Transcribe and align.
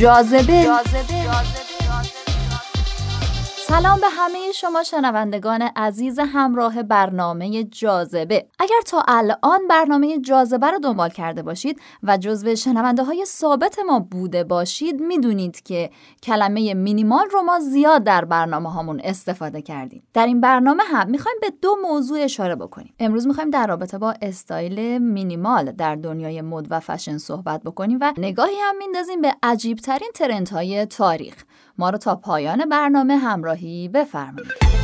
جاذبه. 0.00 1.19
سلام 3.70 4.00
به 4.00 4.08
همه 4.08 4.52
شما 4.52 4.82
شنوندگان 4.82 5.62
عزیز 5.62 6.18
همراه 6.18 6.82
برنامه 6.82 7.64
جاذبه. 7.64 8.46
اگر 8.58 8.80
تا 8.86 9.02
الان 9.08 9.68
برنامه 9.68 10.18
جاذبه 10.18 10.70
رو 10.70 10.78
دنبال 10.78 11.08
کرده 11.08 11.42
باشید 11.42 11.80
و 12.02 12.16
جزو 12.16 12.56
شنونده 12.56 13.04
های 13.04 13.24
ثابت 13.24 13.78
ما 13.86 14.00
بوده 14.00 14.44
باشید 14.44 15.00
می‌دونید 15.00 15.62
که 15.62 15.90
کلمه 16.22 16.74
مینیمال 16.74 17.26
رو 17.30 17.42
ما 17.42 17.60
زیاد 17.60 18.04
در 18.04 18.24
برنامه 18.24 18.72
هامون 18.72 19.00
استفاده 19.04 19.62
کردیم. 19.62 20.02
در 20.14 20.26
این 20.26 20.40
برنامه 20.40 20.82
هم 20.84 21.10
می‌خوایم 21.10 21.38
به 21.40 21.52
دو 21.62 21.76
موضوع 21.82 22.20
اشاره 22.20 22.56
بکنیم. 22.56 22.94
امروز 22.98 23.26
می‌خوایم 23.26 23.50
در 23.50 23.66
رابطه 23.66 23.98
با 23.98 24.14
استایل 24.22 24.98
مینیمال 24.98 25.72
در 25.72 25.96
دنیای 25.96 26.42
مد 26.42 26.66
و 26.70 26.80
فشن 26.80 27.18
صحبت 27.18 27.62
بکنیم 27.62 27.98
و 28.00 28.12
نگاهی 28.18 28.56
هم 28.62 28.76
میندازیم 28.78 29.20
به 29.20 29.34
عجیب 29.42 29.78
ترین 29.78 30.10
ترندهای 30.14 30.86
تاریخ. 30.86 31.34
ما 31.80 31.90
رو 31.90 31.98
تا 31.98 32.16
پایان 32.16 32.68
برنامه 32.68 33.16
همراهی 33.16 33.88
بفرمایید. 33.88 34.79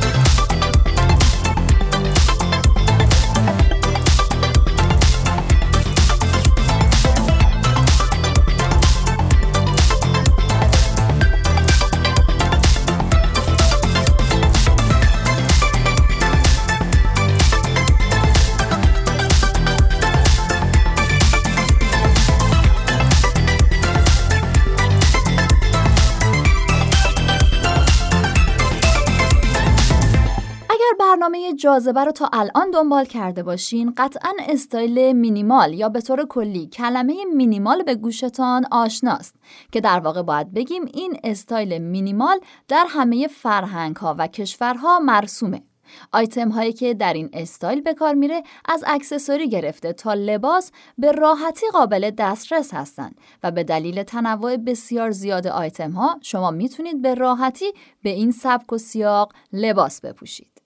جاذبه 31.67 32.03
رو 32.03 32.11
تا 32.11 32.29
الان 32.33 32.71
دنبال 32.71 33.05
کرده 33.05 33.43
باشین 33.43 33.93
قطعا 33.97 34.33
استایل 34.39 35.11
مینیمال 35.11 35.73
یا 35.73 35.89
به 35.89 36.01
طور 36.01 36.25
کلی 36.25 36.67
کلمه 36.67 37.25
مینیمال 37.35 37.83
به 37.83 37.95
گوشتان 37.95 38.65
آشناست 38.71 39.35
که 39.71 39.81
در 39.81 39.99
واقع 39.99 40.21
باید 40.21 40.53
بگیم 40.53 40.85
این 40.93 41.19
استایل 41.23 41.77
مینیمال 41.77 42.39
در 42.67 42.85
همه 42.89 43.27
فرهنگ 43.27 43.95
ها 43.95 44.15
و 44.19 44.27
کشورها 44.27 44.99
مرسومه 44.99 45.63
آیتم 46.11 46.49
هایی 46.49 46.73
که 46.73 46.93
در 46.93 47.13
این 47.13 47.29
استایل 47.33 47.81
به 47.81 47.93
کار 47.93 48.13
میره 48.13 48.43
از 48.65 48.83
اکسسوری 48.87 49.49
گرفته 49.49 49.93
تا 49.93 50.13
لباس 50.13 50.71
به 50.97 51.11
راحتی 51.11 51.65
قابل 51.73 52.11
دسترس 52.17 52.73
هستند 52.73 53.19
و 53.43 53.51
به 53.51 53.63
دلیل 53.63 54.03
تنوع 54.03 54.57
بسیار 54.57 55.11
زیاد 55.11 55.47
آیتم 55.47 55.91
ها 55.91 56.19
شما 56.21 56.51
می‌تونید 56.51 57.01
به 57.01 57.13
راحتی 57.13 57.71
به 58.03 58.09
این 58.09 58.31
سبک 58.31 58.73
و 58.73 58.77
سیاق 58.77 59.33
لباس 59.53 60.01
بپوشید. 60.01 60.56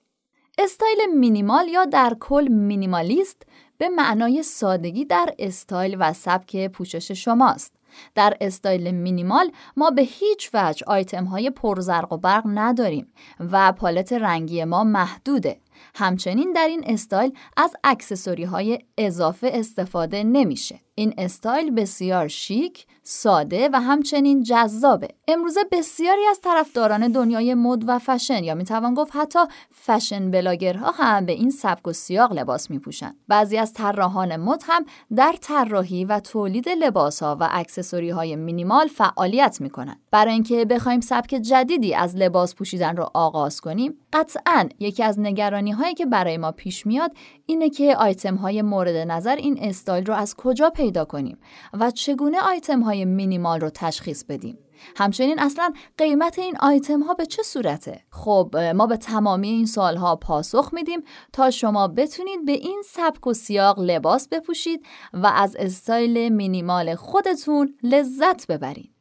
استایل 0.58 0.98
مینیمال 1.18 1.68
یا 1.68 1.86
در 1.86 2.16
کل 2.20 2.48
مینیمالیست 2.48 3.44
به 3.78 3.90
معنای 3.90 4.44
سادگی 4.44 5.06
در 5.06 5.36
استایل 5.40 5.98
و 6.00 6.14
سبک 6.14 6.68
پوشش 6.68 7.12
شماست. 7.12 7.74
در 8.16 8.38
استایل 8.42 8.92
مینیمال 8.92 9.52
ما 9.78 9.90
به 9.92 10.02
هیچ 10.02 10.50
وجه 10.54 10.86
آیتم 10.88 11.26
های 11.26 11.50
پرزرق 11.50 12.14
و 12.14 12.18
برق 12.18 12.44
نداریم 12.46 13.08
و 13.40 13.72
پالت 13.72 14.14
رنگی 14.14 14.64
ما 14.64 14.84
محدوده. 14.84 15.58
همچنین 15.96 16.54
در 16.54 16.68
این 16.68 16.84
استایل 16.86 17.34
از 17.58 17.74
اکسسوری 17.84 18.44
های 18.44 18.80
اضافه 18.98 19.52
استفاده 19.54 20.24
نمیشه. 20.24 20.80
این 20.96 21.14
استایل 21.18 21.72
بسیار 21.72 22.28
شیک، 22.28 22.86
ساده 23.04 23.70
و 23.74 23.82
همچنین 23.82 24.44
جذابه. 24.44 25.08
امروزه 25.28 25.60
بسیاری 25.72 26.22
از 26.30 26.42
طرفداران 26.42 27.08
دنیای 27.08 27.54
مد 27.54 27.84
و 27.90 28.00
فشن 28.00 28.44
یا 28.44 28.56
می‌توان 28.56 28.94
گفت 28.94 29.12
حتی 29.16 29.40
fashion 29.72 30.32
blogger 30.32 30.84
ها 30.84 30.92
هم 30.92 31.26
به 31.26 31.32
این 31.32 31.50
سبک 31.50 31.88
و 31.88 31.94
سیاق 31.94 32.34
لباس 32.34 32.70
میپوشند. 32.70 33.18
بعضی 33.28 33.58
از 33.58 33.74
طراحان 33.74 34.36
مد 34.36 34.64
هم 34.68 34.86
در 35.16 35.36
طراحی 35.42 36.06
و 36.06 36.20
تولید 36.20 36.70
لباس 36.70 37.24
ها 37.24 37.38
و 37.40 37.50
اکسسوری 37.52 38.10
های 38.10 38.36
مینیمال 38.36 38.88
فعالیت 38.88 39.62
می‌کنند. 39.62 40.00
برای 40.12 40.34
اینکه 40.34 40.66
بخوایم 40.66 41.02
سبک 41.02 41.30
جدیدی 41.30 41.96
از 41.96 42.16
لباس 42.16 42.56
پوشیدن 42.56 42.96
رو 42.96 43.10
آغاز 43.14 43.62
کنیم، 43.62 43.94
قطعا 44.14 44.70
یکی 44.80 45.04
از 45.04 45.20
نگرانی 45.20 45.71
هایی 45.72 45.94
که 45.94 46.06
برای 46.06 46.38
ما 46.38 46.52
پیش 46.52 46.86
میاد 46.86 47.12
اینه 47.46 47.70
که 47.70 47.96
آیتم 47.96 48.36
های 48.36 48.62
مورد 48.62 48.96
نظر 48.96 49.36
این 49.36 49.60
استایل 49.62 50.06
رو 50.06 50.14
از 50.14 50.36
کجا 50.36 50.70
پیدا 50.70 51.06
کنیم 51.06 51.38
و 51.74 51.92
چگونه 51.92 52.40
آیتم 52.42 52.82
های 52.82 53.06
مینیمال 53.06 53.60
رو 53.60 53.70
تشخیص 53.70 54.24
بدیم 54.24 54.58
همچنین 54.96 55.40
اصلا 55.40 55.74
قیمت 55.98 56.40
این 56.40 56.58
آیتم 56.58 57.00
ها 57.04 57.14
به 57.14 57.26
چه 57.26 57.44
صورته؟ 57.44 58.04
خب 58.12 58.58
ما 58.76 58.88
به 58.88 58.98
تمامی 58.98 59.50
این 59.50 59.66
سوال 59.66 59.98
ها 59.98 60.16
پاسخ 60.16 60.70
میدیم 60.74 61.04
تا 61.34 61.52
شما 61.52 61.88
بتونید 61.88 62.46
به 62.46 62.52
این 62.52 62.84
سبک 62.86 63.28
و 63.28 63.34
سیاق 63.34 63.80
لباس 63.80 64.28
بپوشید 64.28 64.86
و 65.14 65.28
از 65.28 65.56
استایل 65.60 66.30
مینیمال 66.30 66.96
خودتون 66.96 67.76
لذت 67.84 68.48
ببرید. 68.48 69.01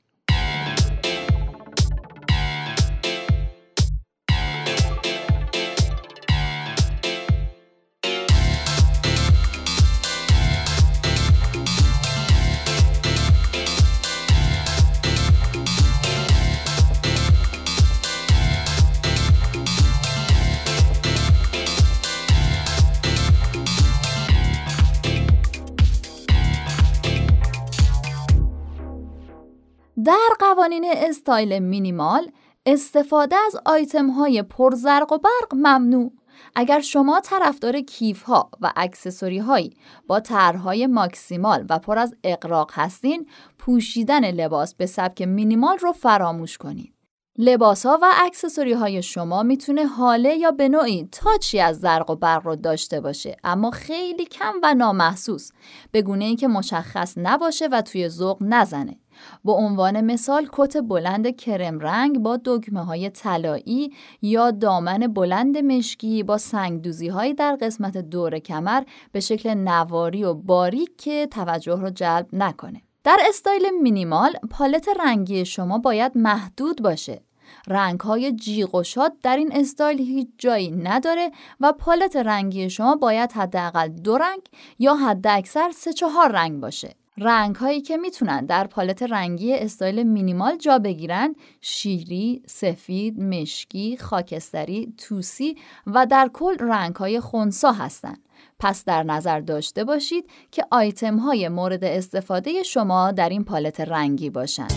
قوانین 30.71 30.93
استایل 30.97 31.59
مینیمال 31.59 32.31
استفاده 32.67 33.37
از 33.47 33.57
آیتم 33.67 34.11
های 34.11 34.43
پرزرق 34.43 35.13
و 35.13 35.19
برق 35.19 35.55
ممنوع. 35.55 36.13
اگر 36.55 36.81
شما 36.81 37.21
طرفدار 37.21 37.81
کیف 37.81 38.23
ها 38.23 38.51
و 38.61 38.73
اکسسوری 38.77 39.39
هایی 39.39 39.77
با 40.07 40.21
طرحهای 40.21 40.87
ماکسیمال 40.87 41.67
و 41.71 41.79
پر 41.79 41.99
از 41.99 42.15
اغراق 42.25 42.71
هستین 42.75 43.27
پوشیدن 43.59 44.31
لباس 44.31 44.75
به 44.75 44.87
سبک 44.87 45.23
مینیمال 45.23 45.79
رو 45.79 45.93
فراموش 45.93 46.59
کنید. 46.59 46.95
لباس 47.39 47.87
ها 47.87 47.99
و 48.03 48.13
اکسسوری 48.17 48.73
های 48.73 49.03
شما 49.03 49.43
می‌تونه 49.43 49.87
هاله 49.87 50.35
یا 50.35 50.51
به 50.51 50.69
نوعی 50.69 51.09
touch 51.13 51.53
ی 51.53 51.61
از 51.61 51.81
زرق 51.81 52.11
و 52.11 52.17
برق 52.17 52.47
رو 52.47 52.57
داشته 52.57 53.01
باشه 53.01 53.37
اما 53.45 53.71
خیلی 53.71 54.25
کم 54.25 54.55
و 54.63 54.75
نامحسوس 54.75 55.51
به 55.93 56.03
گونه 56.03 56.25
ای 56.25 56.37
که 56.37 56.49
مشخص 56.49 57.15
نباشه 57.17 57.69
و 57.73 57.83
توی 57.83 58.09
ذوق 58.09 58.39
نزنه. 58.41 58.97
به 59.45 59.53
عنوان 59.53 60.01
مثال 60.01 60.49
کت 60.53 60.77
بلند 60.77 61.37
کرم 61.37 61.79
رنگ 61.79 62.19
با 62.19 62.37
دگمه 62.37 62.85
های 62.85 63.11
طلایی 63.11 63.93
یا 64.23 64.51
دامن 64.51 64.99
بلند 64.99 65.59
مشکی 65.59 66.23
با 66.23 66.39
سنگدوزی 66.39 67.09
های 67.09 67.35
در 67.35 67.59
قسمت 67.61 67.97
دور 67.97 68.39
کمر 68.39 68.83
به 69.13 69.21
شکل 69.21 69.55
نواری 69.55 70.25
و 70.25 70.35
باریک 70.35 70.91
که 70.99 71.27
توجه 71.27 71.77
رو 71.81 71.91
جلب 71.91 72.27
نکنه. 72.33 72.83
در 73.05 73.19
استایل 73.29 73.63
مینیمال 73.83 74.33
پالت 74.51 74.87
رنگی 75.05 75.45
شما 75.45 75.79
باید 75.79 76.13
محدود 76.15 76.83
باشه. 76.83 77.23
رنگ 77.69 78.01
های 78.01 78.33
جیغ 78.33 78.75
و 78.75 78.83
شاد 78.83 79.13
در 79.23 79.37
این 79.37 79.53
استایل 79.53 79.99
هیچ 79.99 80.29
جایی 80.39 80.71
نداره 80.71 81.31
و 81.61 81.73
پالت 81.73 82.17
رنگی 82.17 82.71
شما 82.71 82.97
باید 82.97 83.33
حداقل 83.33 83.89
دو 83.89 84.19
رنگ 84.19 84.41
یا 84.79 84.95
حد 84.95 85.27
اکثر 85.27 85.71
سه 85.71 85.93
چهار 85.93 86.33
رنگ 86.33 86.61
باشه. 86.61 86.95
رنگ 87.23 87.57
هایی 87.57 87.81
که 87.81 87.97
می‌تونن 87.97 88.47
در 88.47 88.67
پالت 88.67 89.03
رنگی 89.03 89.55
استایل 89.55 90.03
مینیمال 90.03 90.57
جا 90.57 90.79
بگیرن 90.79 91.35
شیری، 91.61 92.43
سفید، 92.47 93.21
مشکی، 93.21 93.97
خاکستری، 93.97 94.95
توسی 94.99 95.57
و 95.87 96.07
در 96.07 96.31
کل 96.33 96.57
رنگ 96.61 96.97
های 96.97 97.21
خونسا 97.21 97.73
هستند. 97.73 98.19
پس 98.59 98.85
در 98.85 99.03
نظر 99.03 99.41
داشته 99.41 99.85
باشید 99.85 100.31
که 100.51 100.65
آیتم 100.71 101.17
های 101.17 101.49
مورد 101.49 101.85
استفاده 101.85 102.63
شما 102.63 103.13
در 103.13 103.29
این 103.29 103.45
پالت 103.45 103.81
رنگی 103.81 104.31
باشند. 104.31 104.73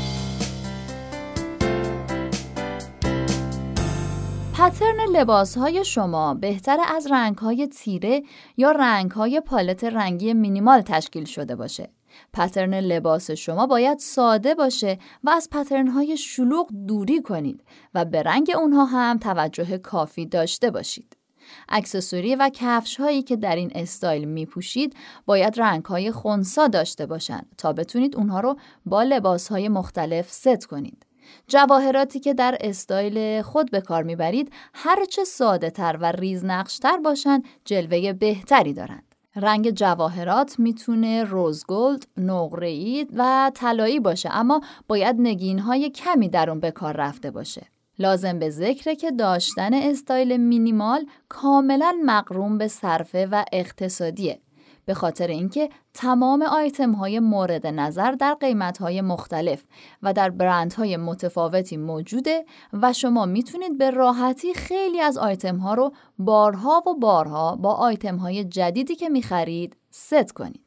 pattern 4.54 5.00
لباس 5.12 5.58
های 5.58 5.86
شما 5.86 6.34
بهتره 6.34 6.78
از 6.96 7.08
رنگ 7.12 7.38
های 7.38 7.68
تیره 7.68 8.24
یا 8.58 8.72
رنگ 8.72 9.12
های 9.12 9.42
پالت 9.42 9.84
رنگی 9.84 10.34
مینیمال 10.34 10.82
تشکیل 10.82 11.26
شده 11.26 11.56
باشه. 11.56 11.90
pattern 12.34 12.74
لباس 12.74 13.32
شما 13.32 13.68
باید 13.68 14.00
ساده 14.00 14.56
باشه 14.56 14.98
و 15.24 15.30
از 15.30 15.50
pattern 15.52 15.88
های 15.88 16.18
شلوغ 16.18 16.70
دوری 16.88 17.22
کنید 17.22 17.64
و 17.94 18.06
به 18.06 18.24
رنگ 18.24 18.52
اونها 18.58 18.86
هم 18.86 19.18
توجه 19.18 19.78
کافی 19.78 20.26
داشته 20.26 20.72
باشید. 20.72 21.18
اکسسوری 21.70 22.36
و 22.36 22.50
کفش 22.54 23.00
هایی 23.00 23.22
که 23.24 23.36
در 23.36 23.56
این 23.56 23.72
استایل 23.76 24.26
می 24.26 24.46
پوشید 24.46 24.96
باید 25.26 25.60
رنگ 25.60 25.86
های 25.86 26.12
خونسا 26.12 26.68
داشته 26.68 27.06
باشند 27.06 27.56
تا 27.58 27.74
بتونید 27.74 28.16
اونها 28.16 28.40
رو 28.40 28.56
با 28.86 29.04
لباس 29.04 29.48
های 29.48 29.70
مختلف 29.70 30.32
ست 30.32 30.66
کنید. 30.66 31.06
جواهراتی 31.48 32.20
که 32.20 32.34
در 32.34 32.58
استایل 32.62 33.42
خود 33.42 33.72
به 33.72 33.82
کار 33.82 34.04
می‌برید 34.04 34.52
هرچه 34.74 35.24
ساده 35.24 35.70
تر 35.70 35.98
و 36.02 36.12
ریزنقشتر 36.12 36.98
باشند 36.98 37.44
جلوه 37.66 38.14
بهتری 38.14 38.74
دارند. 38.74 39.13
رنگ 39.36 39.72
جواهرات 39.72 40.60
می‌تونه 40.60 41.24
rose 41.24 41.66
gold، 41.66 42.08
نقره‌ای 42.18 43.08
و 43.16 43.52
طلایی 43.56 44.00
باشه 44.00 44.30
اما 44.32 44.62
باید 44.88 45.16
نگین 45.20 45.60
های 45.60 45.90
کمی 45.90 46.30
در 46.30 46.50
اون 46.50 46.60
به 46.60 46.72
کار 46.72 46.98
رفته 46.98 47.32
باشه. 47.32 47.68
لازم 48.00 48.40
به 48.40 48.50
ذکره 48.50 48.96
که 48.96 49.12
داشتن 49.12 49.74
استایل 49.74 50.38
مینیمال 50.38 51.06
کاملا 51.30 51.96
مقرون 52.06 52.58
به 52.58 52.68
صرفه 52.68 53.28
و 53.32 53.44
اقتصادیه 53.54 54.40
به 54.86 54.94
خاطر 54.94 55.28
اینکه 55.28 55.70
تمام 55.94 56.42
آیتم 56.42 56.92
های 56.92 57.20
مورد 57.20 57.68
نظر 57.68 58.12
در 58.12 58.34
قیمت 58.34 58.78
های 58.78 59.02
مختلف 59.02 59.64
و 60.04 60.14
در 60.14 60.30
برند 60.30 60.74
های 60.74 60.98
متفاوتی 60.98 61.78
موجوده 61.78 62.46
و 62.74 62.94
شما 62.94 63.26
می‌تونید 63.26 63.78
به 63.78 63.90
راحتی 63.90 64.54
خیلی 64.54 65.02
از 65.02 65.18
آیتم 65.18 65.58
ها 65.58 65.74
رو 65.74 65.94
بارها 66.20 66.84
و 66.88 66.94
بارها 66.94 67.56
با 67.56 67.74
آیتم 67.74 68.16
های 68.16 68.44
جدیدی 68.44 68.96
که 68.96 69.10
می‌خرید 69.10 69.78
ست 69.90 70.32
کنید. 70.32 70.63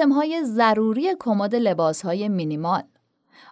آیتم 0.00 0.12
های 0.12 0.44
ضروری 0.44 1.14
کمد 1.20 1.54
لباس 1.54 2.02
های 2.02 2.28
مینیمال. 2.28 2.82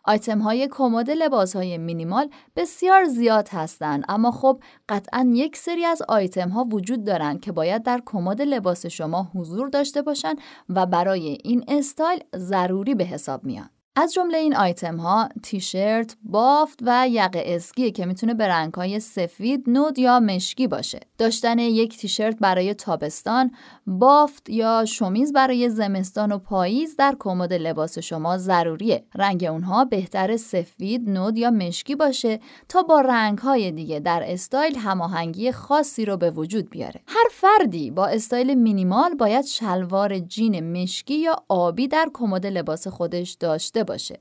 آیتم 0.05 0.39
های 0.39 0.69
کمد 0.71 1.11
لباس 1.11 1.57
های 1.57 1.79
مینیمال 1.79 2.31
بسیار 2.57 3.05
زیاد 3.05 3.49
هستند 3.49 4.05
اما 4.09 4.31
خب 4.31 4.63
قطعا 4.89 5.31
یک 5.35 5.57
سری 5.57 5.85
از 5.85 6.03
آیتم 6.09 6.49
ها 6.49 6.65
وجود 6.65 7.05
دارند 7.05 7.41
که 7.41 7.53
باید 7.53 7.83
در 7.83 8.03
کمد 8.07 8.43
لباس 8.43 8.87
شما 8.87 9.31
حضور 9.35 9.69
داشته 9.69 10.03
باشند 10.03 10.39
و 10.69 10.87
برای 10.87 11.39
این 11.45 11.65
استایل 11.69 12.21
ضروری 12.37 12.95
به 12.95 13.05
حساب 13.05 13.45
میان. 13.45 13.71
از 14.01 14.13
جمله 14.13 14.39
این 14.39 14.57
آیتم 14.57 14.97
ها 14.97 15.29
تیشرت، 15.43 16.17
بافت 16.23 16.79
و 16.83 17.09
یقه 17.09 17.43
اسکی 17.47 17.91
که 17.91 18.07
می‌تونه 18.07 18.35
به 18.35 18.49
رنگ 18.49 18.75
های 18.75 19.01
سفید، 19.01 19.65
nude 19.67 19.99
یا 19.99 20.21
مشکی 20.21 20.67
باشه. 20.67 21.01
داشتن 21.19 21.59
یک 21.59 21.99
تیشرت 21.99 22.37
برای 22.41 22.75
تابستان، 22.75 23.51
بافت 23.87 24.51
یا 24.51 24.85
شمیز 24.85 25.33
برای 25.33 25.69
زمستان 25.69 26.33
و 26.33 26.39
پاییز 26.39 26.97
در 26.97 27.17
کمد 27.19 27.53
لباس 27.53 27.99
شما 27.99 28.39
ضروریه. 28.39 29.05
رنگ 29.15 29.45
اونها 29.45 29.85
بهتر 29.85 30.37
سفید، 30.37 31.11
nude 31.11 31.39
یا 31.39 31.51
مشکی 31.51 31.95
باشه 31.95 32.41
تا 32.69 32.83
با 32.83 33.01
رنگ 33.01 33.39
های 33.39 33.71
دیگه 33.71 34.01
در 34.01 34.23
استایل 34.27 34.77
هماهنگی 34.77 35.53
خاصی 35.53 36.05
رو 36.05 36.17
به 36.17 36.31
وجود 36.31 36.71
بیاره. 36.71 37.01
هر 37.07 37.29
فردی 37.31 37.91
با 37.91 38.07
استایل 38.07 38.55
مینیمال 38.55 39.15
باید 39.15 39.45
شلوار 39.45 40.19
جین 40.19 40.83
مشکی 40.83 41.15
یا 41.15 41.37
آبی 41.49 41.89
در 41.89 42.09
کمد 42.15 42.47
لباس 42.47 42.89
خودش 42.89 43.33
داشته 43.33 43.85
باشه. 43.89 44.21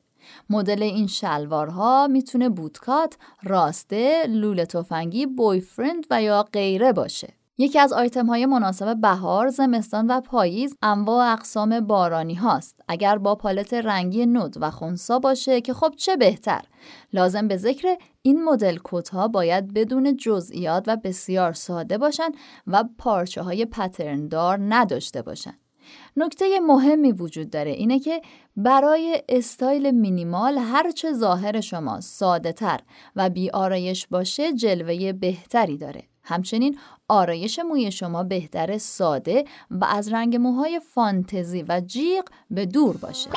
مدل 0.50 0.84
این 0.84 1.08
شلوارها 1.08 2.08
می‌تونه 2.08 2.50
bootcut، 2.50 3.18
راسته، 3.44 4.28
لوله 4.28 4.66
تفنگی، 4.66 5.26
boyfriend 5.26 6.06
و 6.12 6.22
یا 6.22 6.44
غیره 6.54 6.94
باشه. 6.94 7.34
یکی 7.60 7.80
از 7.80 7.94
آیتم 7.94 8.26
های 8.26 8.46
مناسب 8.46 9.02
بهار، 9.02 9.50
زمستان 9.50 10.08
و 10.08 10.22
پاییز 10.22 10.76
انواع 10.82 11.34
اقسام 11.34 11.80
بارانی 11.80 12.34
هاست. 12.34 12.80
اگر 12.88 13.18
با 13.18 13.36
پالت 13.36 13.74
رنگی 13.74 14.26
نود 14.26 14.56
و 14.62 14.72
خونسا 14.72 15.20
باشه 15.20 15.62
که 15.62 15.74
خب 15.74 15.94
چه 15.98 16.16
بهتر. 16.16 16.62
لازم 17.14 17.48
به 17.48 17.58
ذکر 17.58 17.96
این 18.22 18.44
مدل 18.44 18.78
کت 18.84 19.10
ها 19.10 19.28
باید 19.28 19.74
بدون 19.74 20.16
جزئیات 20.16 20.84
و 20.88 20.98
بسیار 21.04 21.54
ساده 21.54 21.98
باشند 21.98 22.36
و 22.68 22.84
پارچه 22.98 23.42
های 23.42 23.66
پترن 23.66 24.28
دار 24.28 24.58
نداشته 24.62 25.22
باشند. 25.22 25.67
نکته 26.18 26.60
مهمی 26.60 27.12
وجود 27.12 27.50
داره 27.50 27.72
اینه 27.72 28.00
که 28.00 28.22
برای 28.56 29.24
استایل 29.30 29.92
مینیمال 29.92 30.58
هرچه 30.58 31.14
ظاهر 31.14 31.62
شما 31.62 32.02
ساده 32.02 32.52
تر 32.52 32.80
و 33.16 33.30
بی 33.30 33.50
آرایش 33.50 34.08
باشه 34.08 34.54
جلوه 34.54 35.14
بهتری 35.14 35.78
داره. 35.78 36.04
همچنین 36.24 36.78
آرایش 37.08 37.60
موی 37.60 37.92
شما 37.92 38.24
بهتر 38.24 38.78
ساده 38.78 39.46
و 39.72 39.86
از 39.86 40.14
رنگ 40.14 40.36
موهای 40.36 40.82
فانتزی 40.94 41.66
و 41.70 41.82
جیغ 41.86 42.24
به 42.52 42.66
دور 42.66 42.98
باشه. 42.98 43.30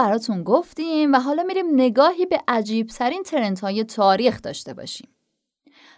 براتون 0.00 0.42
گفتیم 0.42 1.12
و 1.12 1.16
حالا 1.16 1.42
میریم 1.42 1.66
نگاهی 1.72 2.26
به 2.26 2.40
عجیب 2.48 2.86
ترین 2.86 3.22
ترنت 3.22 3.60
های 3.60 3.84
تاریخ 3.84 4.42
داشته 4.42 4.74
باشیم. 4.74 5.08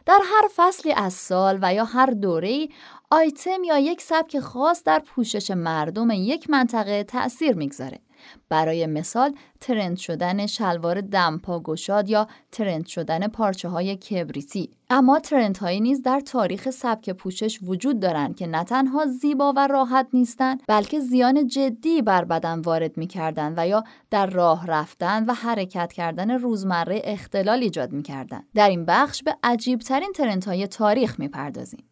در 0.07 0.21
هر 0.25 0.49
فصلی 0.57 0.93
از 0.93 1.13
سال 1.13 1.59
و 1.63 1.75
یا 1.75 1.85
هر 1.85 2.07
دوره 2.07 2.69
آیتم 3.11 3.65
یا 3.65 3.79
یک 3.79 4.03
سبک 4.03 4.39
خاص 4.39 4.83
در 4.83 4.99
پوشش 4.99 5.51
مردم 5.51 6.11
یک 6.11 6.51
منطقه 6.51 7.05
تأثیر 7.05 7.55
می‌گذاره 7.57 7.99
برای 8.49 8.87
مثال 8.87 9.35
ترند 9.61 9.97
شدن 9.97 10.47
شلوار 10.47 11.01
دمپا 11.01 11.61
گشاد 11.61 12.09
یا 12.09 12.27
ترند 12.53 12.87
شدن 12.87 13.29
پارچه 13.29 13.69
های 13.69 13.97
کبریتی. 13.97 14.71
اما 14.91 15.19
ترند 15.19 15.57
هایی 15.57 15.81
نیز 15.81 16.03
در 16.03 16.21
تاریخ 16.21 16.71
سبک 16.71 17.11
پوشش 17.11 17.59
وجود 17.63 18.01
دارند 18.01 18.37
که 18.37 18.47
نه 18.47 18.65
تنها 18.65 19.07
زیبا 19.07 19.53
و 19.57 19.67
راحت 19.67 20.07
نیستند 20.13 20.63
بلکه 20.69 21.01
زیان 21.01 21.47
جدی 21.47 22.03
بر 22.03 22.25
بدن 22.25 22.61
وارد 22.61 22.97
می‌کردند 22.97 23.55
و 23.57 23.69
یا 23.69 23.85
در 24.11 24.27
راه 24.27 24.67
رفتن 24.67 25.25
و 25.25 25.35
حرکت 25.35 25.93
کردن 25.93 26.31
روزمره 26.31 27.01
اختلال 27.05 27.59
ایجاد 27.59 27.93
می‌کردند. 27.93 28.45
در 28.55 28.69
این 28.69 28.85
بخش 28.85 29.23
به 29.23 29.37
عجیب 29.43 29.79
ترین 29.79 30.13
ترند 30.13 30.45
های 30.45 30.67
تاریخ 30.67 31.21
می‌پردازیم. 31.21 31.85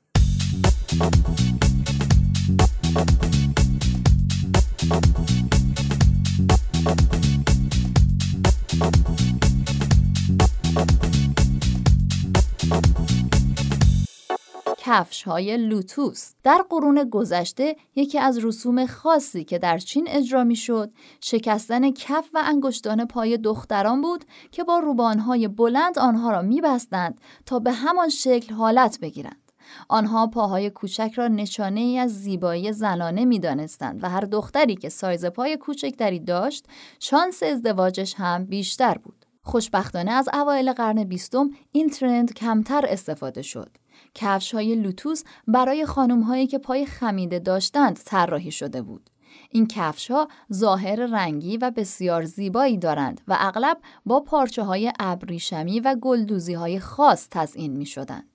کفش 14.91 15.23
های 15.23 15.57
لوتوس 15.57 16.33
در 16.43 16.65
قرون 16.71 17.05
گذشته 17.05 17.77
یکی 17.97 18.19
از 18.19 18.45
رسوم 18.45 18.87
خاصی 18.87 19.45
که 19.45 19.59
در 19.59 19.79
چین 19.79 20.09
اجرا 20.09 20.45
می 20.45 20.57
شد 20.57 20.93
شکستن 21.21 21.91
کف 21.91 22.31
و 22.35 22.43
انگشتان 22.45 23.05
پای 23.05 23.39
دختران 23.39 24.01
بود 24.01 24.25
که 24.51 24.65
با 24.65 24.79
روبانهای 24.79 25.49
بلند 25.49 25.99
آنها 25.99 26.31
را 26.31 26.43
می 26.43 26.61
بستند 26.61 27.21
تا 27.47 27.59
به 27.59 27.73
همان 27.73 28.09
شکل 28.09 28.55
حالت 28.55 28.99
بگیرند. 29.01 29.53
آنها 29.89 30.27
پاهای 30.27 30.71
کوچک 30.71 31.13
را 31.15 31.29
نشانه 31.29 31.81
ای 31.81 31.99
از 31.99 32.23
زیبایی 32.23 32.73
زنانه 32.73 33.25
می 33.25 33.39
دانستند 33.39 34.05
و 34.05 34.09
هر 34.09 34.21
دختری 34.21 34.77
که 34.77 34.89
سایز 34.89 35.27
پای 35.27 35.57
کوچکتری 35.57 36.21
داشت 36.21 36.67
شانس 37.01 37.43
ازدواجش 37.43 38.15
هم 38.15 38.45
بیشتر 38.45 38.99
بود. 38.99 39.27
خوشبختانه 39.43 40.11
از 40.11 40.29
اوایل 40.33 40.73
قرن 40.73 41.05
بیستم 41.05 41.51
این 41.73 41.91
ترند 41.91 42.35
کمتر 42.35 42.85
استفاده 42.89 43.43
شد. 43.43 43.80
کفش 44.15 44.55
های 44.55 44.75
لوتوس 44.75 45.25
برای 45.47 45.87
خانم 45.87 46.21
هایی 46.21 46.47
که 46.47 46.59
پای 46.59 46.87
خمیده 46.87 47.39
داشتند 47.39 48.01
طراحی 48.05 48.51
شده 48.51 48.83
بود. 48.83 49.11
این 49.51 49.67
کفش 49.67 50.11
ها 50.11 50.29
ظاهر 50.53 51.07
رنگی 51.07 51.57
و 51.57 51.71
بسیار 51.71 52.25
زیبایی 52.25 52.79
دارند 52.79 53.21
و 53.29 53.37
اغلب 53.41 53.79
با 54.07 54.21
پارچه 54.21 54.63
های 54.63 54.93
ابریشمی 54.99 55.81
و 55.81 55.97
گلدوزی 56.01 56.55
های 56.55 56.81
خاص 56.81 57.29
تزئین 57.31 57.77
می 57.77 57.87
شدند. 57.87 58.27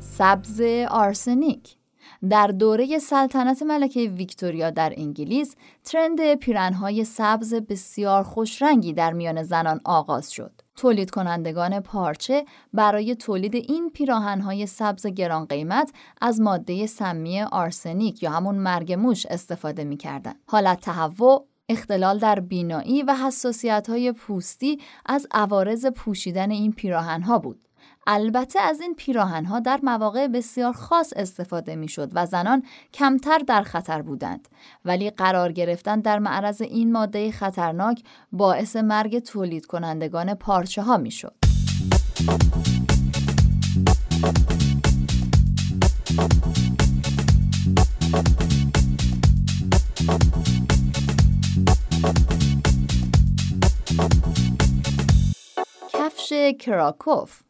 سبز 0.00 0.60
آرسنیک 0.90 1.79
در 2.28 2.46
دوره 2.46 2.98
سلطنت 2.98 3.62
ملکه 3.62 4.00
ویکتوریا 4.00 4.70
در 4.70 4.94
انگلیس 4.96 5.54
ترند 5.84 6.34
پیرنهای 6.34 7.04
سبز 7.04 7.54
بسیار 7.54 8.22
خوشرنگی 8.22 8.92
در 8.92 9.12
میان 9.12 9.42
زنان 9.42 9.80
آغاز 9.84 10.32
شد. 10.32 10.52
تولید 10.76 11.10
کنندگان 11.10 11.80
پارچه 11.80 12.44
برای 12.72 13.14
تولید 13.14 13.54
این 13.54 13.90
پیراهنهای 13.90 14.66
سبز 14.66 15.06
گران 15.06 15.44
قیمت 15.44 15.92
از 16.20 16.40
ماده 16.40 16.86
سمی 16.86 17.42
آرسنیک 17.42 18.22
یا 18.22 18.30
همون 18.30 18.54
مرگ 18.54 18.92
موش 18.92 19.26
استفاده 19.26 19.84
می 19.84 19.96
کردن. 19.96 20.34
حالت 20.46 20.80
تهوع 20.80 21.46
اختلال 21.68 22.18
در 22.18 22.40
بینایی 22.40 23.02
و 23.02 23.14
حساسیت 23.14 23.86
های 23.90 24.12
پوستی 24.12 24.80
از 25.06 25.26
عوارض 25.30 25.86
پوشیدن 25.86 26.50
این 26.50 26.72
پیراهنها 26.72 27.38
بود. 27.38 27.68
البته 28.06 28.60
از 28.60 28.80
این 28.80 28.94
پیراهن 28.94 29.44
ها 29.44 29.60
در 29.60 29.80
مواقع 29.82 30.26
بسیار 30.26 30.72
خاص 30.72 31.12
استفاده 31.16 31.76
می 31.76 31.88
شد 31.88 32.10
و 32.14 32.26
زنان 32.26 32.62
کمتر 32.94 33.38
در 33.38 33.62
خطر 33.62 34.02
بودند 34.02 34.48
ولی 34.84 35.10
قرار 35.10 35.52
گرفتن 35.52 36.00
در 36.00 36.18
معرض 36.18 36.62
این 36.62 36.92
ماده 36.92 37.30
خطرناک 37.32 38.02
باعث 38.32 38.76
مرگ 38.76 39.18
تولید 39.18 39.66
کنندگان 39.66 40.34
پارچه 40.34 40.82
ها 40.82 40.96
می 40.96 41.10
شد. 41.10 41.34
کفش 55.92 56.32
کراکوف 56.60 57.40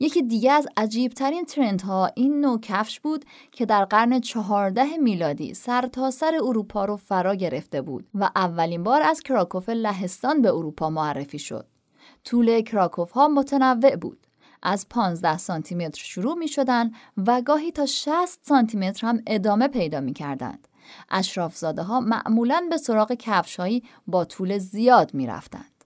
یکی 0.00 0.22
دیگه 0.22 0.52
از 0.52 0.66
عجیبترین 0.76 1.44
ترند 1.44 1.82
ها 1.82 2.10
این 2.14 2.40
نوع 2.40 2.60
کفش 2.60 3.00
بود 3.00 3.24
که 3.52 3.66
در 3.66 3.84
قرن 3.84 4.20
چهارده 4.20 4.96
میلادی 4.96 5.54
سرتاسر 5.54 6.30
سر 6.30 6.44
اروپا 6.44 6.84
رو 6.84 6.96
فرا 6.96 7.34
گرفته 7.34 7.82
بود 7.82 8.08
و 8.14 8.30
اولین 8.36 8.82
بار 8.82 9.02
از 9.02 9.20
کراکوف 9.20 9.68
لهستان 9.68 10.42
به 10.42 10.48
اروپا 10.48 10.90
معرفی 10.90 11.38
شد. 11.38 11.66
طول 12.24 12.60
کراکوف 12.60 13.10
ها 13.10 13.28
متنوع 13.28 13.96
بود. 13.96 14.26
از 14.62 14.86
15 14.88 15.38
سانتی 15.38 15.74
متر 15.74 16.04
شروع 16.04 16.34
می 16.34 16.48
شدن 16.48 16.90
و 17.16 17.42
گاهی 17.42 17.70
تا 17.70 17.86
60 17.86 18.38
سانتی 18.42 18.78
متر 18.78 19.06
هم 19.06 19.22
ادامه 19.26 19.68
پیدا 19.68 20.00
می 20.00 20.12
کردند. 20.12 20.68
اشرافزاده 21.10 21.82
ها 21.82 22.00
معمولا 22.00 22.66
به 22.70 22.76
سراغ 22.76 23.12
کفشهایی 23.12 23.82
با 24.06 24.24
طول 24.24 24.58
زیاد 24.58 25.14
می 25.14 25.26
رفتند. 25.26 25.84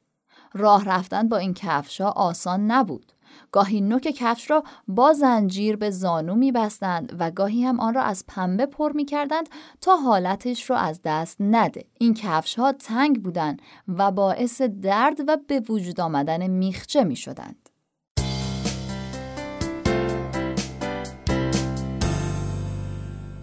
راه 0.52 0.84
رفتن 0.84 1.28
با 1.28 1.36
این 1.36 1.54
کفش 1.54 2.00
ها 2.00 2.10
آسان 2.10 2.70
نبود. 2.70 3.12
گاهی 3.52 3.80
نوک 3.80 4.02
کفش 4.02 4.50
را 4.50 4.64
با 4.88 5.12
زنجیر 5.12 5.76
به 5.76 5.90
زانو 5.90 6.34
می 6.34 6.52
بستند 6.52 7.16
و 7.18 7.30
گاهی 7.30 7.64
هم 7.64 7.80
آن 7.80 7.94
را 7.94 8.02
از 8.02 8.24
پنبه 8.26 8.66
پر 8.66 8.92
می 8.92 9.04
کردند 9.04 9.48
تا 9.80 9.96
حالتش 9.96 10.70
را 10.70 10.76
از 10.76 11.00
دست 11.04 11.36
نده. 11.40 11.84
این 11.98 12.14
کفش 12.14 12.58
ها 12.58 12.72
تنگ 12.72 13.22
بودند 13.22 13.62
و 13.88 14.10
باعث 14.10 14.62
درد 14.62 15.20
و 15.28 15.36
به 15.48 15.60
وجود 15.68 16.00
آمدن 16.00 16.46
میخچه 16.46 17.04
می 17.04 17.16
شدند. 17.16 17.68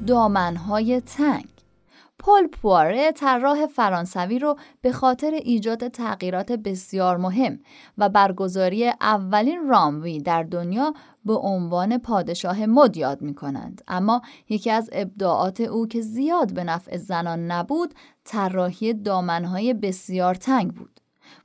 دامنهای 0.07 1.01
تنگ 1.01 1.56
پل 2.27 2.47
پواره 2.47 3.11
طراح 3.11 3.65
فرانسوی 3.65 4.39
رو 4.39 4.55
به 4.81 4.91
خاطر 4.91 5.31
ایجاد 5.31 5.87
تغییرات 5.87 6.51
بسیار 6.51 7.17
مهم 7.17 7.59
و 7.97 8.09
برگزاری 8.09 8.87
اولین 9.01 9.67
راموی 9.67 10.19
در 10.19 10.43
دنیا 10.43 10.93
به 11.25 11.33
عنوان 11.33 11.97
پادشاه 11.97 12.65
مد 12.65 12.97
یاد 12.97 13.21
می 13.21 13.35
کنند. 13.35 13.81
اما 13.87 14.21
یکی 14.49 14.71
از 14.71 14.89
ابداعات 14.91 15.61
او 15.61 15.87
که 15.87 16.01
زیاد 16.01 16.53
به 16.53 16.63
نفع 16.63 16.97
زنان 16.97 17.51
نبود 17.51 17.93
طراحی 18.23 18.93
دامنهای 18.93 19.73
بسیار 19.73 20.35
تنگ 20.35 20.73
بود. 20.73 20.99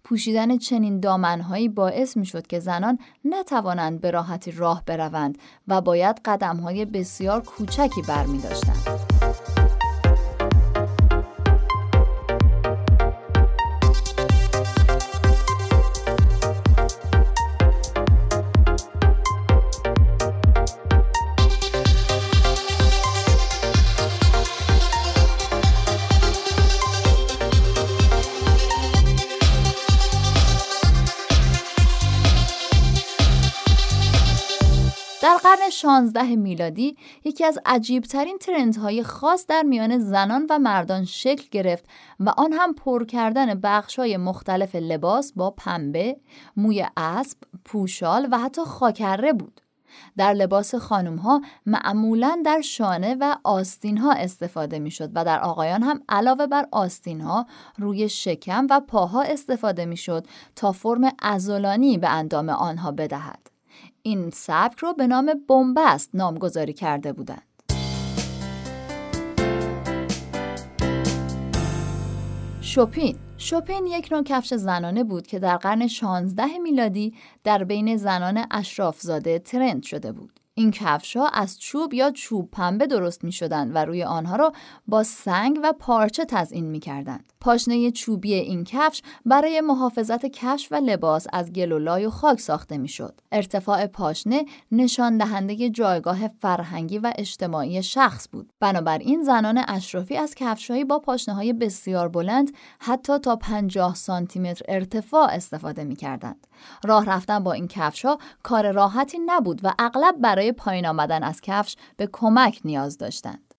پوشیدن 0.05 0.59
چنین 0.59 1.01
دامنهایی 1.01 1.69
باعث 1.69 2.17
می 2.17 2.27
شد 2.27 2.47
که 2.47 2.61
زنان 2.61 2.99
نتوانند 3.25 4.01
به 4.01 4.11
راحتی 4.11 4.51
راه 4.51 4.83
بروند 4.87 5.39
و 5.69 5.81
باید 5.81 6.21
قدمهای 6.25 6.85
بسیار 6.85 7.43
کوچکی 7.43 8.03
برمی 8.09 8.39
داشتند. 8.39 9.12
16 35.93 36.37
میلادی 36.37 36.97
یکی 37.25 37.45
از 37.45 37.59
عجیبترین 37.67 38.39
ترندهای 38.39 39.03
خاص 39.03 39.47
در 39.47 39.63
میان 39.63 39.99
زنان 39.99 40.47
و 40.51 40.59
مردان 40.59 41.05
شکل 41.05 41.49
گرفت 41.51 41.85
و 42.21 42.29
آن 42.37 42.53
هم 42.53 42.75
پر 42.75 43.05
کردن 43.05 43.61
بخشای 43.61 44.17
مختلف 44.17 44.75
لباس 44.75 45.33
با 45.33 45.51
پنبه، 45.51 46.17
موی 46.57 46.87
اسب، 46.97 47.39
پوشال 47.65 48.29
و 48.31 48.39
حتی 48.39 48.63
خاکره 48.63 49.33
بود. 49.33 49.61
در 50.17 50.33
لباس 50.33 50.75
خانم 50.75 51.17
ها 51.17 51.41
معمولا 51.67 52.43
در 52.45 52.61
شانه 52.61 53.17
و 53.21 53.37
آستین 53.45 53.99
ها 53.99 54.13
استفاده 54.13 54.79
می 54.79 54.91
شد 54.91 55.11
و 55.15 55.25
در 55.25 55.41
آقایان 55.41 55.83
هم 55.83 56.03
علاوه 56.09 56.47
بر 56.47 56.69
آستین 56.71 57.21
ها 57.21 57.47
روی 57.79 58.09
شکم 58.09 58.67
و 58.71 58.81
پاها 58.81 59.23
استفاده 59.23 59.85
می 59.85 59.97
شد 59.97 60.27
تا 60.57 60.73
فرم 60.73 61.13
ازولانی 61.23 61.99
به 61.99 62.09
اندام 62.09 62.49
آنها 62.49 62.91
بدهد. 62.91 63.51
این 64.02 64.30
سبک 64.30 64.78
رو 64.78 64.92
به 64.92 65.06
نام 65.06 65.32
بنبست 65.49 66.11
نامگذاری 66.14 66.73
کرده 66.73 67.12
بودند. 67.12 67.42
شوپین 72.61 73.16
شوپین 73.38 73.87
یک 73.87 74.09
نوع 74.12 74.23
کفش 74.23 74.54
زنانه 74.54 75.04
بود 75.04 75.26
که 75.26 75.38
در 75.38 75.56
قرن 75.56 75.87
16 75.87 76.59
میلادی 76.62 77.14
در 77.44 77.64
بین 77.64 77.97
زنان 77.97 78.47
اشرافزاده 78.50 79.38
ترند 79.38 79.82
شده 79.82 80.12
بود. 80.12 80.40
این 80.54 80.71
کفش 80.71 81.16
ها 81.16 81.28
از 81.28 81.61
چوب 81.61 81.94
یا 81.94 82.11
چوب 82.11 82.50
پنبه 82.50 82.87
درست 82.87 83.25
می 83.25 83.32
شدند 83.32 83.75
و 83.75 83.78
روی 83.78 84.04
آنها 84.04 84.37
را 84.37 84.52
با 84.87 85.02
سنگ 85.02 85.61
و 85.62 85.73
پارچه 85.73 86.25
تزئین 86.25 86.66
می 86.66 86.80
کردند. 86.80 87.32
پاشنه 87.43 87.91
چوبی 87.91 88.35
این 88.35 88.65
کفش 88.65 89.03
برای 89.27 89.61
محافظت 89.61 90.27
کفش 90.27 90.69
و 90.71 90.75
لباس 90.75 91.27
از 91.33 91.53
گل 91.53 91.73
و 91.73 91.79
لای 91.79 92.07
و 92.07 92.11
خاک 92.11 92.41
ساخته 92.41 92.79
می 92.79 92.89
شد. 92.89 93.21
ارتفاع 93.33 93.87
پاشنه 93.87 94.45
نشان 94.73 95.19
دهنده 95.19 95.71
جایگاه 95.71 96.29
فرهنگی 96.29 96.99
و 96.99 97.13
اجتماعی 97.17 97.83
شخص 97.83 98.29
بود. 98.33 98.53
بنابراین 98.61 99.23
زنان 99.23 99.65
اشرافی 99.69 100.17
از 100.17 100.35
کفشهایی 100.35 100.85
با 100.85 100.99
پاشنه 100.99 101.35
های 101.35 101.53
بسیار 101.53 102.09
بلند 102.09 102.51
حتی 102.79 103.19
تا 103.19 103.37
50 103.37 103.95
سانتی 103.95 104.39
متر 104.41 104.65
ارتفاع 104.69 105.29
استفاده 105.31 105.85
می 105.85 105.97
کردند. 105.97 106.47
راه 106.85 107.05
رفتن 107.05 107.39
با 107.39 107.53
این 107.53 107.69
کفش 107.69 108.05
ها 108.05 108.19
کار 108.43 108.71
راحتی 108.71 109.19
نبود 109.27 109.61
و 109.65 109.75
اغلب 109.79 110.17
برای 110.21 110.53
پایین 110.53 110.87
آمدن 110.87 111.23
از 111.23 111.41
کفش 111.41 111.77
به 111.97 112.09
کمک 112.13 112.61
نیاز 112.65 112.99
داشتند. 112.99 113.51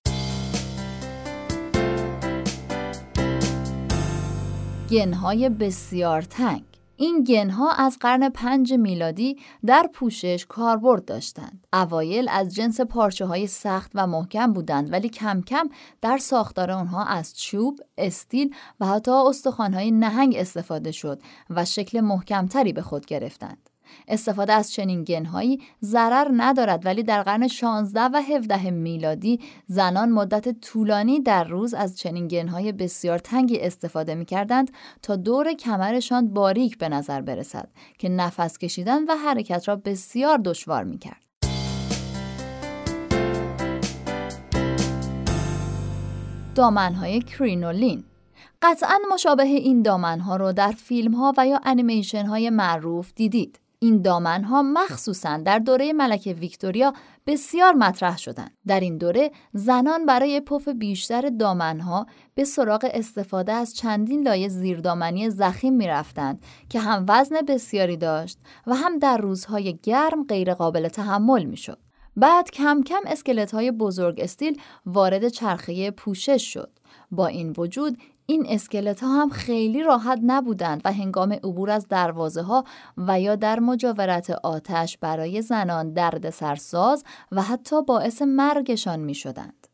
گنهای 4.93 5.49
بسیار 5.49 6.21
تنگ 6.21 6.63
این 6.95 7.23
گنها 7.23 7.71
از 7.71 7.97
قرن 7.99 8.29
پنج 8.29 8.73
میلادی 8.73 9.37
در 9.65 9.89
پوشش 9.93 10.45
کاربرد 10.49 11.05
داشتند. 11.05 11.67
اوایل 11.73 12.29
از 12.29 12.55
جنس 12.55 12.81
پارچه 12.81 13.25
های 13.25 13.47
سخت 13.47 13.91
و 13.95 14.07
محکم 14.07 14.53
بودند 14.53 14.91
ولی 14.91 15.09
کم 15.09 15.41
کم 15.41 15.69
در 16.01 16.17
ساختار 16.17 16.71
آنها 16.71 17.03
از 17.03 17.39
چوب، 17.39 17.79
استیل 17.97 18.55
و 18.79 18.85
حتی 18.85 19.11
های 19.57 19.91
نهنگ 19.91 20.35
استفاده 20.35 20.91
شد 20.91 21.21
و 21.49 21.65
شکل 21.65 21.99
محکمتری 22.01 22.73
به 22.73 22.81
خود 22.81 23.05
گرفتند. 23.05 23.69
استفاده 24.07 24.53
از 24.53 24.71
چنین 24.71 25.03
گنهایی 25.03 25.61
ضرر 25.83 26.27
ندارد 26.33 26.85
ولی 26.85 27.03
در 27.03 27.23
قرن 27.23 27.47
16 27.47 28.01
و 28.01 28.21
17 28.21 28.71
میلادی 28.71 29.39
زنان 29.67 30.09
مدت 30.09 30.59
طولانی 30.61 31.19
در 31.19 31.43
روز 31.43 31.73
از 31.73 31.97
چنین 31.97 32.27
گنهای 32.27 32.71
بسیار 32.71 33.19
تنگی 33.19 33.59
استفاده 33.59 34.15
می 34.15 34.25
کردند 34.25 34.71
تا 35.01 35.15
دور 35.15 35.53
کمرشان 35.53 36.33
باریک 36.33 36.77
به 36.77 36.89
نظر 36.89 37.21
برسد 37.21 37.69
که 37.97 38.09
نفس 38.09 38.57
کشیدن 38.57 39.03
و 39.03 39.15
حرکت 39.15 39.67
را 39.67 39.75
بسیار 39.75 40.37
دشوار 40.37 40.83
می 40.83 40.97
کرد. 40.97 41.23
دامنهای 46.55 47.21
کرینولین 47.21 48.03
قطعا 48.61 48.99
مشابه 49.11 49.43
این 49.43 49.81
دامنها 49.81 50.35
رو 50.35 50.53
در 50.53 50.71
فیلم 50.71 51.13
ها 51.13 51.33
و 51.37 51.47
یا 51.47 51.59
انیمیشن 51.63 52.25
های 52.25 52.49
معروف 52.49 53.11
دیدید. 53.15 53.59
این 53.83 54.01
دامنها 54.01 54.61
مخصوصا 54.61 55.37
در 55.37 55.59
دوره 55.59 55.93
ملکه 55.93 56.33
ویکتوریا 56.33 56.93
بسیار 57.27 57.73
مطرح 57.73 58.17
شدند. 58.17 58.51
در 58.67 58.79
این 58.79 58.97
دوره 58.97 59.31
زنان 59.53 60.05
برای 60.05 60.41
پف 60.41 60.67
بیشتر 60.67 61.29
دامنها 61.29 62.05
به 62.35 62.43
سراغ 62.43 62.89
استفاده 62.93 63.51
از 63.51 63.75
چندین 63.75 64.23
لایه 64.23 64.47
زیردامنی 64.47 65.29
زخیم 65.29 65.73
می‌رفتند 65.73 66.41
که 66.69 66.79
هم 66.79 67.05
وزن 67.09 67.35
بسیاری 67.47 67.97
داشت 67.97 68.39
و 68.67 68.75
هم 68.75 68.99
در 68.99 69.17
روزهای 69.17 69.79
گرم 69.83 70.23
غیرقابل 70.23 70.87
تحمل 70.87 71.43
می‌شد. 71.43 71.77
بعد 72.15 72.51
کم 72.51 72.81
کم 72.83 73.01
اسکلت 73.05 73.53
های 73.53 73.71
بزرگ 73.71 74.19
استیل 74.19 74.61
وارد 74.85 75.27
چرخه 75.27 75.91
پوشش 75.91 76.53
شد. 76.53 76.71
با 77.11 77.27
این 77.27 77.53
وجود 77.57 77.97
این 78.25 78.45
اسکلت 78.49 79.03
ها 79.03 79.21
هم 79.21 79.29
خیلی 79.29 79.83
راحت 79.83 80.19
نبودند 80.23 80.81
و 80.85 80.93
هنگام 80.93 81.33
عبور 81.33 81.69
از 81.69 81.87
دروازه 81.87 82.41
ها 82.41 82.63
و 82.97 83.19
یا 83.19 83.35
در 83.35 83.59
مجاورت 83.59 84.29
آتش 84.29 84.97
برای 84.97 85.41
زنان 85.41 85.93
درد 85.93 86.29
سرساز 86.29 87.03
و 87.31 87.41
حتی 87.41 87.81
باعث 87.81 88.21
مرگشان 88.21 88.99
می 88.99 89.15
شدند. 89.15 89.67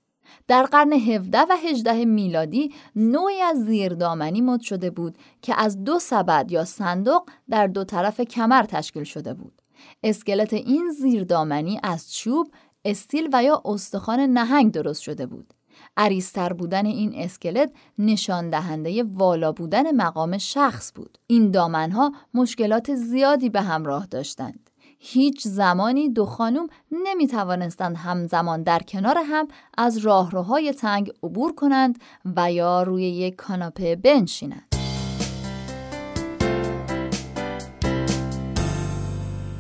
در 0.48 0.64
قرن 0.64 0.94
17 0.94 1.40
و 1.40 1.56
18 1.64 2.06
میلادی 2.06 2.74
نوعی 2.96 3.42
از 3.42 3.66
زیردامنی 3.66 4.42
مد 4.42 4.62
شده 4.62 4.90
بود 4.90 5.18
که 5.42 5.62
از 5.62 5.84
دو 5.84 6.00
سبد 6.00 6.52
یا 6.52 6.66
صندوق 6.66 7.30
در 7.50 7.68
دو 7.68 7.84
طرف 7.84 8.22
کمر 8.22 8.64
تشکیل 8.64 9.04
شده 9.04 9.34
بود. 9.34 9.62
اسکلت 10.04 10.54
این 10.54 10.92
زیردامنی 11.02 11.80
از 11.84 12.14
چوب، 12.14 12.48
استیل 12.86 13.30
و 13.34 13.44
یا 13.44 13.62
استخوان 13.66 14.20
نهنگ 14.20 14.72
درست 14.72 15.02
شده 15.02 15.26
بود. 15.26 15.54
عریستر 15.98 16.54
بودن 16.54 16.86
این 16.86 17.14
اسکلت 17.16 17.72
نشان 17.98 18.50
دهنده 18.50 19.04
والا 19.04 19.52
بودن 19.52 19.96
مقام 19.96 20.38
شخص 20.38 20.92
بود. 20.96 21.18
این 21.28 21.52
دامنها 21.52 22.12
مشکلات 22.34 22.96
زیادی 22.96 23.50
به 23.50 23.62
همراه 23.62 24.06
داشتند. 24.06 24.70
هیچ 25.00 25.48
زمانی 25.48 26.10
دو 26.10 26.26
خانم 26.26 26.68
نمی 26.92 27.28
توانستند 27.28 27.98
همزمان 27.98 28.64
در 28.64 28.80
کنار 28.80 29.18
هم 29.26 29.48
از 29.78 29.98
راهروهای 29.98 30.74
تنگ 30.74 31.12
عبور 31.24 31.56
کنند 31.56 32.00
و 32.36 32.52
یا 32.52 32.84
روی 32.84 33.04
یک 33.04 33.36
کاناپه 33.36 33.96
بنشینند. 33.96 34.76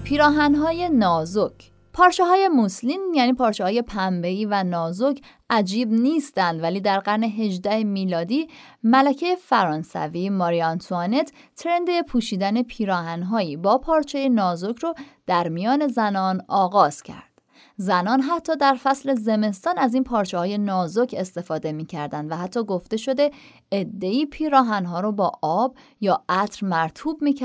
پیراهنهای 0.03 0.89
نازک 0.89 1.68
پارچه 1.93 2.25
های 2.25 2.47
موسلین 2.47 3.01
یعنی 3.15 3.33
پارچه 3.33 3.63
های 3.63 3.81
پنبه‌ای 3.81 4.45
و 4.45 4.63
نازک 4.63 5.21
عجیب 5.49 5.91
نیستند 5.91 6.63
ولی 6.63 6.81
در 6.81 6.99
قرن 6.99 7.23
18 7.23 7.83
میلادی 7.83 8.47
ملکه 8.83 9.35
فرانسوی 9.35 10.29
ماری 10.29 10.61
آنتوانت 10.61 11.31
ترند 11.55 12.01
پوشیدن 12.01 12.61
پیراهنهایی 12.61 13.57
با 13.57 13.77
پارچه 13.77 14.29
نازک 14.29 14.79
رو 14.79 14.93
در 15.27 15.49
میان 15.49 15.87
زنان 15.87 16.41
آغاز 16.47 17.03
کرد. 17.03 17.29
زنان 17.77 18.21
حتی 18.21 18.55
در 18.55 18.73
فصل 18.83 19.15
زمستان 19.15 19.77
از 19.77 19.93
این 19.93 20.03
پارچه 20.03 20.37
های 20.37 20.57
نازک 20.57 21.15
استفاده 21.17 21.71
می 21.71 21.87
و 22.11 22.37
حتی 22.37 22.63
گفته 22.63 22.97
شده 22.97 23.31
ادهی 23.71 24.25
پیراهن 24.25 24.85
ها 24.85 24.99
رو 24.99 25.11
با 25.11 25.31
آب 25.41 25.75
یا 26.01 26.23
عطر 26.29 26.65
مرتوب 26.65 27.21
می 27.21 27.35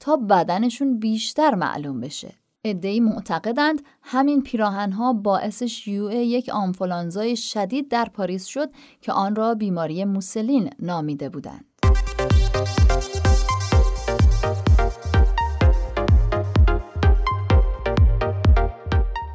تا 0.00 0.16
بدنشون 0.16 0.98
بیشتر 0.98 1.54
معلوم 1.54 2.00
بشه. 2.00 2.41
ادهی 2.64 3.00
معتقدند 3.00 3.82
همین 4.02 4.42
پیراهنها 4.42 5.12
باعث 5.12 5.62
شیوع 5.62 6.14
یک 6.14 6.48
آنفولانزای 6.48 7.36
شدید 7.36 7.88
در 7.88 8.04
پاریس 8.04 8.46
شد 8.46 8.70
که 9.00 9.12
آن 9.12 9.36
را 9.36 9.54
بیماری 9.54 10.04
موسلین 10.04 10.70
نامیده 10.78 11.28
بودند. 11.28 11.64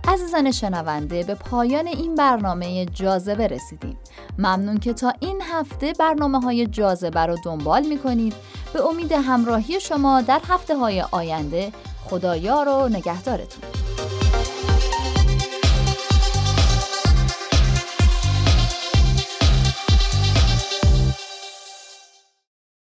عزیزان 0.08 0.52
شنونده 0.52 1.24
به 1.24 1.36
پایان 1.36 1.88
این 1.88 2.16
برنامه 2.16 2.86
جاذبه 2.86 3.48
رسیدیم 3.48 3.98
ممنون 4.38 4.78
که 4.78 4.94
تا 4.94 5.14
این 5.20 5.42
هفته 5.42 5.94
برنامه 6.00 6.40
های 6.40 6.68
جاذبه 6.68 7.26
رو 7.26 7.38
دنبال 7.44 7.84
می 7.86 8.34
به 8.74 8.86
امید 8.86 9.12
همراهی 9.12 9.80
شما 9.80 10.22
در 10.22 10.42
هفته 10.48 10.78
های 10.78 11.02
آینده 11.12 11.72
خدایا 12.08 12.64
رو 12.64 12.90
نگهدارتون. 12.90 13.77